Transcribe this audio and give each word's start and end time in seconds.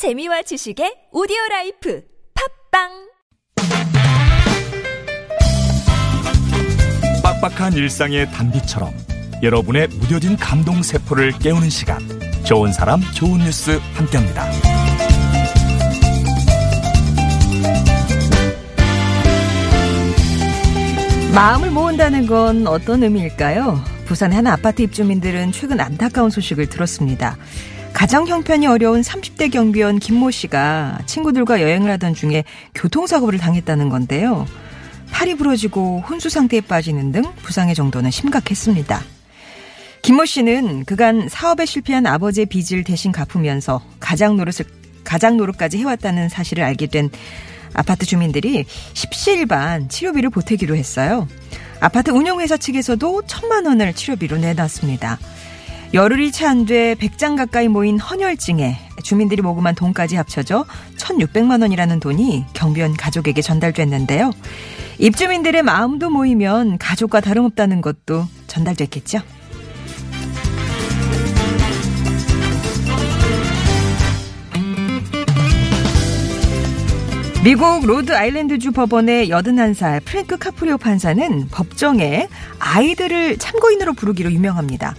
재미와 0.00 0.40
지식의 0.40 1.08
오디오 1.12 1.36
라이프 1.50 2.02
팟빵 2.72 2.88
빡빡한 7.22 7.74
일상의 7.74 8.30
단비처럼 8.30 8.94
여러분의 9.42 9.88
무뎌진 9.88 10.38
감동 10.38 10.82
세포를 10.82 11.32
깨우는 11.32 11.68
시간 11.68 11.98
좋은 12.44 12.72
사람 12.72 13.02
좋은 13.14 13.40
뉴스 13.40 13.78
함께합니다. 13.92 14.46
마음을 21.34 21.70
모은다는 21.72 22.26
건 22.26 22.66
어떤 22.66 23.02
의미일까요? 23.02 23.84
부산의 24.06 24.36
한 24.36 24.46
아파트 24.46 24.80
입주민들은 24.80 25.52
최근 25.52 25.78
안타까운 25.78 26.30
소식을 26.30 26.70
들었습니다. 26.70 27.36
가정 27.92 28.26
형편이 28.26 28.66
어려운 28.66 29.02
30대 29.02 29.52
경비원 29.52 29.98
김모 29.98 30.30
씨가 30.30 31.00
친구들과 31.06 31.60
여행을 31.60 31.90
하던 31.92 32.14
중에 32.14 32.44
교통사고를 32.74 33.38
당했다는 33.38 33.88
건데요. 33.88 34.46
팔이 35.10 35.34
부러지고 35.34 36.00
혼수 36.08 36.30
상태에 36.30 36.60
빠지는 36.60 37.12
등 37.12 37.22
부상의 37.42 37.74
정도는 37.74 38.10
심각했습니다. 38.10 39.02
김모 40.02 40.24
씨는 40.24 40.84
그간 40.86 41.28
사업에 41.28 41.66
실패한 41.66 42.06
아버지의 42.06 42.46
빚을 42.46 42.84
대신 42.84 43.12
갚으면서 43.12 43.82
가장 43.98 44.36
노릇을 44.36 44.64
가장 45.04 45.36
노릇까지 45.36 45.78
해왔다는 45.78 46.28
사실을 46.28 46.64
알게 46.64 46.86
된 46.86 47.10
아파트 47.74 48.06
주민들이 48.06 48.64
십시일반 48.94 49.88
치료비를 49.88 50.30
보태기로 50.30 50.74
했어요. 50.76 51.28
아파트 51.80 52.10
운영회사 52.10 52.56
측에서도 52.56 53.22
천만 53.26 53.66
원을 53.66 53.92
치료비로 53.94 54.38
내놨습니다. 54.38 55.18
열흘이 55.92 56.30
채 56.30 56.46
안 56.46 56.66
돼 56.66 56.94
100장 56.94 57.36
가까이 57.36 57.66
모인 57.66 57.98
헌혈증에 57.98 58.76
주민들이 59.02 59.42
모금한 59.42 59.74
돈까지 59.74 60.14
합쳐져 60.14 60.64
1,600만 60.98 61.62
원이라는 61.62 61.98
돈이 61.98 62.44
경비원 62.52 62.96
가족에게 62.96 63.42
전달됐는데요. 63.42 64.30
입주민들의 64.98 65.62
마음도 65.62 66.08
모이면 66.10 66.78
가족과 66.78 67.20
다름없다는 67.20 67.80
것도 67.80 68.24
전달됐겠죠. 68.46 69.20
미국 77.42 77.86
로드 77.86 78.12
아일랜드주 78.14 78.72
법원의 78.72 79.30
81살 79.30 80.04
프랭크 80.04 80.36
카프리오 80.36 80.76
판사는 80.76 81.48
법정에 81.48 82.28
아이들을 82.58 83.38
참고인으로 83.38 83.94
부르기로 83.94 84.30
유명합니다. 84.30 84.94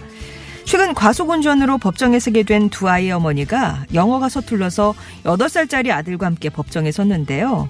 최근 0.64 0.94
과속운전으로 0.94 1.78
법정에 1.78 2.18
서게 2.18 2.42
된 2.44 2.68
두 2.70 2.88
아이의 2.88 3.12
어머니가 3.12 3.84
영어가 3.92 4.28
서툴러서 4.28 4.94
8살짜리 5.24 5.90
아들과 5.90 6.26
함께 6.26 6.48
법정에 6.48 6.90
섰는데요. 6.92 7.68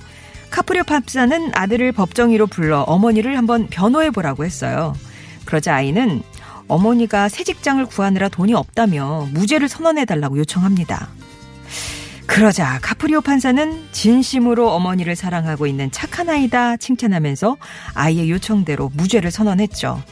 카프리오 0.51 0.85
판사는 0.85 1.51
아들을 1.55 1.93
법정위로 1.93 2.47
불러 2.47 2.83
어머니를 2.83 3.37
한번 3.39 3.67
변호해 3.69 4.11
보라고 4.11 4.45
했어요. 4.45 4.95
그러자 5.47 5.75
아이는 5.75 6.23
어머니가 6.69 7.29
새 7.29 7.43
직장을 7.43 7.85
구하느라 7.87 8.29
돈이 8.29 8.55
없다며 8.55 9.29
무죄를 9.33 9.69
선언해 9.69 10.05
달라고 10.05 10.39
요청합니다. 10.39 11.09
그러자 12.27 12.79
카프리오 12.83 13.21
판사는 13.23 13.83
진심으로 13.93 14.71
어머니를 14.71 15.17
사랑하고 15.17 15.67
있는 15.67 15.91
착한 15.91 16.29
아이다 16.29 16.77
칭찬하면서 16.77 17.57
아이의 17.95 18.31
요청대로 18.31 18.91
무죄를 18.95 19.31
선언했죠. 19.31 20.03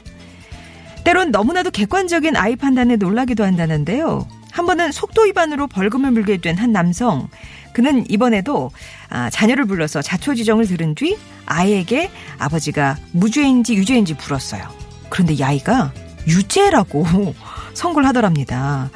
때론 1.05 1.31
너무나도 1.31 1.71
객관적인 1.71 2.37
아이 2.37 2.57
판단에 2.57 2.97
놀라기도 2.97 3.45
한다는데요. 3.45 4.27
한 4.53 4.67
번은 4.67 4.93
속도 4.93 5.23
위반으로 5.23 5.67
벌금을 5.67 6.11
물게 6.11 6.39
된 6.39 6.59
한 6.59 6.73
남성. 6.73 7.29
그는 7.73 8.05
이번에도 8.11 8.71
아, 9.09 9.31
자녀를 9.31 9.65
불러서 9.65 10.03
자초지정을 10.03 10.67
들은 10.67 10.95
뒤 10.95 11.17
아이에게 11.47 12.11
아버지가 12.39 12.97
무죄인지 13.13 13.75
유죄인지 13.75 14.15
물었어요. 14.15 14.63
그런데 15.09 15.35
이 15.35 15.43
아이가 15.43 15.93
유죄라고 16.27 17.35
선고를 17.75 18.07
하더랍니다. 18.09 18.91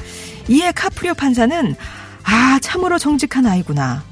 이에 0.49 0.73
카프리오 0.73 1.15
판사는 1.15 1.75
아, 2.25 2.59
참으로 2.61 2.99
정직한 2.99 3.47
아이구나. 3.47 4.03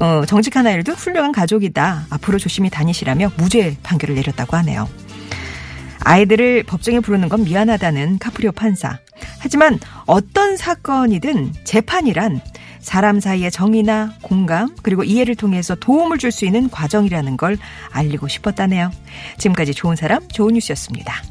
어, 0.00 0.24
정직한 0.26 0.66
아이들도 0.66 0.92
훌륭한 0.92 1.32
가족이다. 1.32 2.06
앞으로 2.10 2.38
조심히 2.38 2.70
다니시라며 2.70 3.32
무죄 3.36 3.76
판결을 3.82 4.14
내렸다고 4.14 4.56
하네요. 4.58 4.88
아이들을 6.04 6.64
법정에 6.64 7.00
부르는 7.00 7.28
건 7.28 7.44
미안하다는 7.44 8.18
카프리오 8.18 8.52
판사. 8.52 8.98
하지만 9.40 9.78
어떤 10.06 10.56
사건이든 10.56 11.52
재판이란 11.64 12.40
사람 12.80 13.18
사이의 13.20 13.50
정의나 13.50 14.14
공감 14.20 14.74
그리고 14.82 15.04
이해를 15.04 15.34
통해서 15.34 15.74
도움을 15.74 16.18
줄 16.18 16.30
수 16.30 16.44
있는 16.44 16.68
과정이라는 16.68 17.36
걸 17.36 17.56
알리고 17.90 18.28
싶었다네요. 18.28 18.90
지금까지 19.38 19.72
좋은 19.72 19.96
사람 19.96 20.26
좋은 20.28 20.54
뉴스였습니다. 20.54 21.22